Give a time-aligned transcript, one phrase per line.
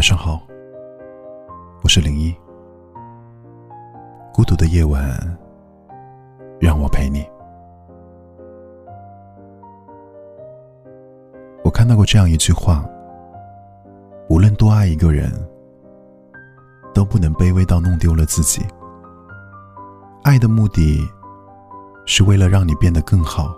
[0.00, 0.40] 晚上好，
[1.82, 2.34] 我是零一。
[4.32, 4.98] 孤独的夜晚，
[6.58, 7.22] 让我陪你。
[11.62, 12.82] 我看到过这样一句话：
[14.30, 15.30] 无论多爱一个人，
[16.94, 18.64] 都不能卑微到弄丢了自己。
[20.22, 21.06] 爱的目的，
[22.06, 23.54] 是为了让你变得更好，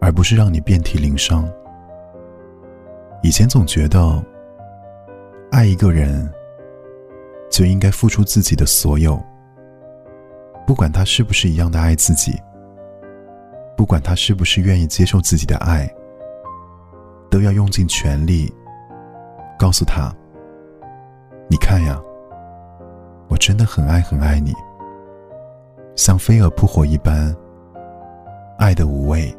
[0.00, 1.46] 而不是让你遍体鳞伤。
[3.22, 4.24] 以前总觉得，
[5.54, 6.28] 爱一个人
[7.48, 9.22] 就应该付出自己的所有，
[10.66, 12.36] 不管他是不是一样的爱自己，
[13.76, 15.88] 不管他是不是愿意接受自己的爱，
[17.30, 18.52] 都要用尽全力
[19.56, 20.12] 告诉他
[21.48, 22.02] ：“你看呀，
[23.28, 24.52] 我真的很爱很爱你，
[25.94, 27.32] 像飞蛾扑火一般，
[28.58, 29.32] 爱的无畏，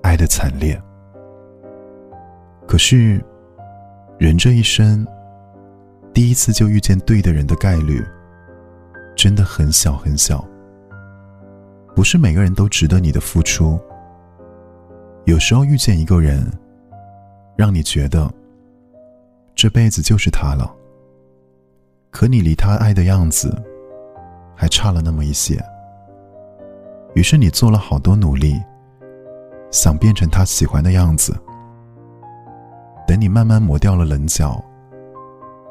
[0.00, 0.80] 爱的惨烈。”
[2.66, 3.22] 可是，
[4.18, 5.06] 人这一生，
[6.12, 8.04] 第一次就遇见对的人的概率，
[9.14, 10.44] 真的很小很小。
[11.94, 13.78] 不是每个人都值得你的付出。
[15.26, 16.44] 有时候遇见一个人，
[17.56, 18.28] 让你觉得
[19.54, 20.74] 这辈子就是他了。
[22.10, 23.56] 可你离他爱的样子，
[24.56, 25.64] 还差了那么一些。
[27.14, 28.60] 于是你做了好多努力，
[29.70, 31.32] 想变成他喜欢的样子。
[33.08, 34.62] 等你慢慢磨掉了棱角，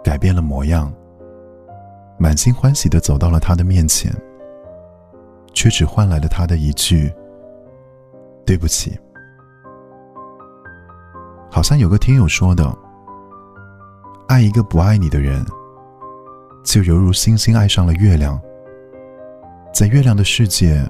[0.04, 0.92] 改变了模样，
[2.18, 4.12] 满心欢喜的走到了他的面前，
[5.54, 7.14] 却只换来了他的一句
[8.44, 9.00] “对不起”。
[11.48, 12.76] 好像有个听友说的
[14.28, 15.46] ：“爱一个不爱你的人，
[16.64, 18.42] 就犹如星星爱上了月亮，
[19.72, 20.84] 在月亮的世界，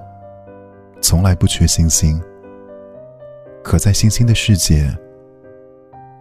[1.02, 2.18] 从来不缺星星；
[3.62, 4.90] 可在星星的世界。”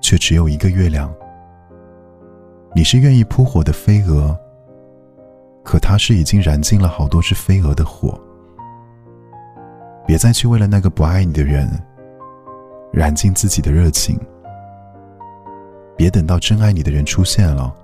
[0.06, 1.12] 却只有一个月亮。
[2.72, 4.38] 你是愿意扑火的飞蛾，
[5.64, 8.16] 可他是已经燃尽了好多只飞蛾的火。
[10.06, 11.68] 别再去为了那个不爱你的人
[12.92, 14.16] 燃尽自己的热情。
[15.96, 17.74] 别等到真爱你的人出现了，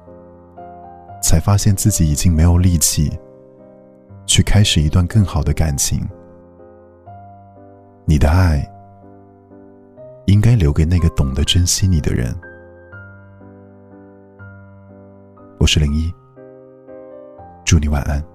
[1.20, 3.18] 才发现自己已经没有力气
[4.26, 6.08] 去开始一段更好的感情。
[8.04, 8.64] 你的爱。
[10.32, 12.34] 应该留给那个懂得珍惜你的人。
[15.58, 16.10] 我是零一，
[17.66, 18.31] 祝你晚安。